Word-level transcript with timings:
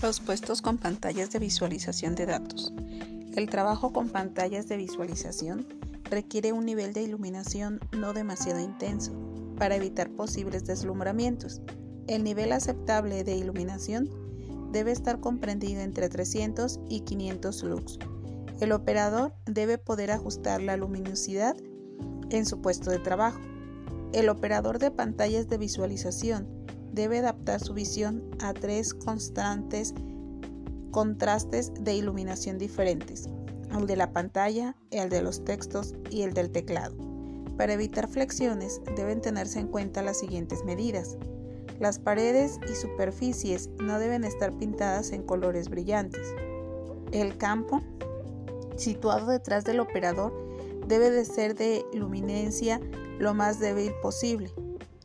Los 0.00 0.20
puestos 0.20 0.62
con 0.62 0.78
pantallas 0.78 1.32
de 1.32 1.40
visualización 1.40 2.14
de 2.14 2.26
datos. 2.26 2.72
El 3.34 3.50
trabajo 3.50 3.92
con 3.92 4.10
pantallas 4.10 4.68
de 4.68 4.76
visualización 4.76 5.66
requiere 6.04 6.52
un 6.52 6.64
nivel 6.64 6.92
de 6.92 7.02
iluminación 7.02 7.80
no 7.90 8.12
demasiado 8.12 8.60
intenso 8.60 9.12
para 9.58 9.74
evitar 9.74 10.08
posibles 10.10 10.64
deslumbramientos. 10.64 11.62
El 12.06 12.22
nivel 12.22 12.52
aceptable 12.52 13.24
de 13.24 13.34
iluminación 13.34 14.08
debe 14.70 14.92
estar 14.92 15.18
comprendido 15.18 15.80
entre 15.80 16.08
300 16.08 16.78
y 16.88 17.00
500 17.00 17.62
lux. 17.64 17.98
El 18.60 18.70
operador 18.70 19.34
debe 19.46 19.78
poder 19.78 20.12
ajustar 20.12 20.62
la 20.62 20.76
luminosidad 20.76 21.56
en 22.30 22.46
su 22.46 22.60
puesto 22.62 22.92
de 22.92 23.00
trabajo. 23.00 23.40
El 24.12 24.28
operador 24.28 24.78
de 24.78 24.92
pantallas 24.92 25.48
de 25.48 25.58
visualización 25.58 26.57
debe 26.98 27.20
adaptar 27.20 27.60
su 27.60 27.74
visión 27.74 28.24
a 28.40 28.52
tres 28.52 28.92
constantes 28.92 29.94
contrastes 30.90 31.72
de 31.78 31.94
iluminación 31.94 32.58
diferentes, 32.58 33.28
el 33.70 33.86
de 33.86 33.94
la 33.94 34.12
pantalla, 34.12 34.74
el 34.90 35.08
de 35.08 35.22
los 35.22 35.44
textos 35.44 35.94
y 36.10 36.22
el 36.22 36.34
del 36.34 36.50
teclado. 36.50 36.96
Para 37.56 37.74
evitar 37.74 38.08
flexiones 38.08 38.80
deben 38.96 39.20
tenerse 39.20 39.60
en 39.60 39.68
cuenta 39.68 40.02
las 40.02 40.18
siguientes 40.18 40.64
medidas. 40.64 41.16
Las 41.78 42.00
paredes 42.00 42.58
y 42.68 42.74
superficies 42.74 43.70
no 43.78 44.00
deben 44.00 44.24
estar 44.24 44.52
pintadas 44.58 45.12
en 45.12 45.22
colores 45.22 45.68
brillantes. 45.68 46.34
El 47.12 47.38
campo, 47.38 47.80
situado 48.76 49.30
detrás 49.30 49.64
del 49.64 49.78
operador, 49.78 50.32
debe 50.88 51.12
de 51.12 51.24
ser 51.24 51.54
de 51.54 51.84
luminencia 51.92 52.80
lo 53.20 53.34
más 53.34 53.60
débil 53.60 53.92
posible. 54.02 54.50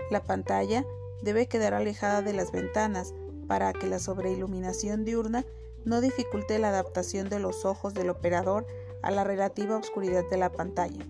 La 0.10 0.23
pantalla 0.23 0.84
debe 1.23 1.48
quedar 1.48 1.73
alejada 1.73 2.22
de 2.22 2.34
las 2.34 2.52
ventanas 2.52 3.14
para 3.48 3.73
que 3.73 3.88
la 3.88 4.00
sobreiluminación 4.00 5.06
diurna 5.06 5.45
no 5.86 6.02
dificulte 6.02 6.59
la 6.59 6.70
adaptación 6.70 7.30
de 7.30 7.39
los 7.39 7.66
ojos 7.66 7.94
del 7.94 8.09
operador 8.09 8.67
a 9.02 9.11
la 9.11 9.23
relativa 9.23 9.78
oscuridad 9.78 10.23
de 10.30 10.38
la 10.38 10.52
pantalla. 10.52 11.06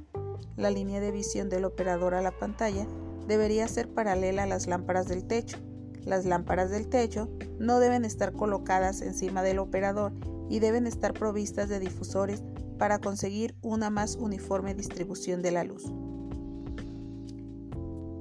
La 0.56 0.70
línea 0.70 1.00
de 1.00 1.12
visión 1.12 1.50
del 1.50 1.66
operador 1.66 2.14
a 2.14 2.22
la 2.22 2.32
pantalla 2.32 2.88
debería 3.28 3.68
ser 3.68 3.90
paralela 3.90 4.44
a 4.44 4.48
las 4.48 4.68
lámparas 4.68 5.08
del 5.08 5.26
techo. 5.26 5.58
Las 6.06 6.26
lámparas 6.26 6.70
del 6.70 6.90
techo 6.90 7.30
no 7.60 7.80
deben 7.80 8.06
estar 8.06 8.34
colocadas 8.34 9.02
encima 9.02 9.42
del 9.42 9.60
operador 9.60 10.14
y 10.50 10.60
deben 10.60 10.86
estar 10.86 11.14
provistas 11.14 11.70
de 11.70 11.80
difusores 11.80 12.44
para 12.78 13.00
conseguir 13.00 13.56
una 13.62 13.90
más 13.90 14.16
uniforme 14.16 14.76
distribución 14.76 15.42
de 15.42 15.52
la 15.52 15.64
luz. 15.64 15.86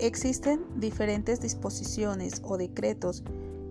Existen 0.02 0.64
diferentes 0.80 1.40
disposiciones 1.40 2.42
o 2.42 2.56
decretos 2.56 3.22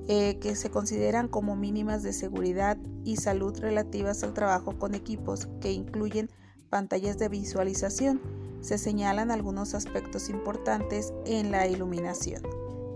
eh, 0.07 0.39
que 0.39 0.55
se 0.55 0.69
consideran 0.69 1.27
como 1.27 1.57
mínimas 1.57 2.03
de 2.03 2.13
seguridad 2.13 2.77
y 3.03 3.17
salud 3.17 3.59
relativas 3.59 4.23
al 4.23 4.33
trabajo 4.33 4.71
con 4.79 4.95
equipos 4.95 5.49
que 5.59 5.73
incluyen 5.73 6.29
pantallas 6.69 7.17
de 7.17 7.27
visualización. 7.27 8.21
Se 8.61 8.77
señalan 8.77 9.29
algunos 9.29 9.73
aspectos 9.73 10.29
importantes 10.29 11.13
en 11.25 11.51
la 11.51 11.67
iluminación, 11.67 12.41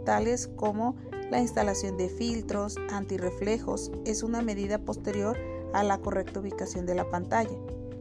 tales 0.05 0.47
como 0.47 0.95
la 1.29 1.41
instalación 1.41 1.97
de 1.97 2.07
filtros 2.07 2.77
antirreflejos 2.89 3.91
es 4.05 4.23
una 4.23 4.41
medida 4.41 4.77
posterior 4.77 5.37
a 5.73 5.83
la 5.83 5.97
correcta 5.97 6.39
ubicación 6.39 6.85
de 6.85 6.95
la 6.95 7.09
pantalla. 7.09 7.57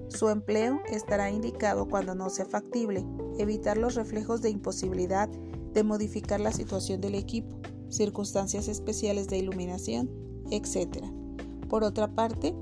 Su 0.08 0.28
empleo 0.28 0.80
estará 0.90 1.30
indicado 1.30 1.88
cuando 1.88 2.14
no 2.14 2.30
sea 2.30 2.44
factible 2.44 3.04
evitar 3.38 3.76
los 3.76 3.94
reflejos 3.94 4.42
de 4.42 4.50
imposibilidad 4.50 5.28
de 5.28 5.82
modificar 5.82 6.40
la 6.40 6.52
situación 6.52 7.00
del 7.00 7.14
equipo, 7.14 7.60
circunstancias 7.88 8.68
especiales 8.68 9.28
de 9.28 9.38
iluminación, 9.38 10.10
etc. 10.50 11.04
Por 11.68 11.84
otra 11.84 12.14
parte, 12.14 12.54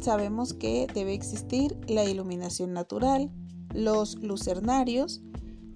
sabemos 0.00 0.54
que 0.54 0.86
debe 0.92 1.14
existir 1.14 1.78
la 1.86 2.04
iluminación 2.04 2.72
natural, 2.72 3.30
los 3.72 4.16
lucernarios 4.16 5.22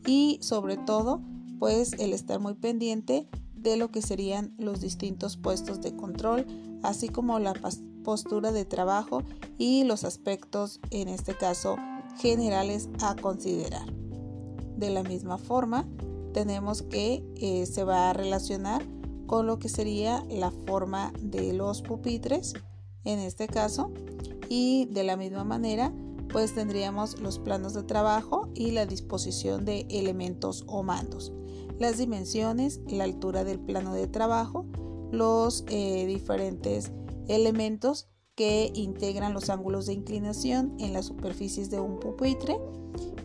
y 0.07 0.39
sobre 0.43 0.77
todo, 0.77 1.23
pues 1.59 1.93
el 1.99 2.13
estar 2.13 2.41
muy 2.41 2.55
pendiente 2.55 3.29
de 3.55 3.77
lo 3.77 3.91
que 3.91 4.03
serían 4.03 4.55
los 4.59 4.81
distintos 4.81 5.37
puestos 5.37 5.81
de 5.81 5.95
control, 5.95 6.47
así 6.83 7.09
como 7.09 7.39
la 7.39 7.53
postura 8.11 8.51
de 8.51 8.65
trabajo 8.65 9.23
y 9.57 9.85
los 9.85 10.03
aspectos, 10.03 10.81
en 10.91 11.07
este 11.07 11.37
caso, 11.37 11.77
generales 12.19 12.89
a 13.01 13.15
considerar. 13.15 13.87
De 14.77 14.91
la 14.91 15.05
misma 15.05 15.39
forma, 15.39 15.87
tenemos 16.35 16.83
que 16.83 17.23
eh, 17.37 17.67
se 17.67 17.85
va 17.85 18.11
a 18.11 18.13
relacionar 18.13 18.85
con 19.29 19.47
lo 19.47 19.61
que 19.61 19.69
sería 19.69 20.27
la 20.29 20.51
forma 20.51 21.13
de 21.21 21.53
los 21.53 21.83
pupitres, 21.83 22.55
en 23.05 23.21
este 23.21 23.47
caso, 23.47 23.93
y 24.49 24.87
de 24.87 25.05
la 25.05 25.17
misma 25.17 25.45
manera, 25.45 25.93
pues 26.33 26.53
tendríamos 26.53 27.21
los 27.21 27.39
planos 27.39 27.75
de 27.75 27.85
trabajo 27.85 28.49
y 28.57 28.73
la 28.73 28.87
disposición 28.87 29.65
de 29.65 29.87
elementos 29.89 30.65
o 30.67 30.83
mandos, 30.83 31.33
las 31.79 31.99
dimensiones, 31.99 32.81
la 32.89 33.05
altura 33.05 33.45
del 33.45 33.61
plano 33.61 33.95
de 33.95 34.09
trabajo, 34.09 34.67
los 35.13 35.65
eh, 35.69 36.07
diferentes 36.07 36.91
elementos 37.35 38.09
que 38.35 38.71
integran 38.75 39.35
los 39.35 39.51
ángulos 39.51 39.87
de 39.87 39.93
inclinación 39.93 40.75
en 40.79 40.93
las 40.93 41.07
superficies 41.07 41.71
de 41.71 41.81
un 41.81 41.99
pupitre 41.99 42.59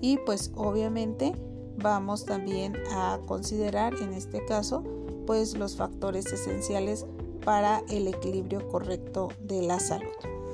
y 0.01 0.17
pues 0.25 0.51
obviamente 0.55 1.33
vamos 1.77 2.25
también 2.25 2.75
a 2.91 3.19
considerar 3.25 3.93
en 4.01 4.13
este 4.13 4.43
caso 4.45 4.83
pues 5.25 5.57
los 5.57 5.75
factores 5.75 6.25
esenciales 6.31 7.05
para 7.43 7.83
el 7.89 8.07
equilibrio 8.07 8.67
correcto 8.67 9.29
de 9.41 9.61
la 9.61 9.79
salud. 9.79 10.44